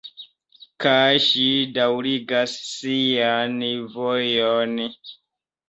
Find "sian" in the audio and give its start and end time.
2.71-3.63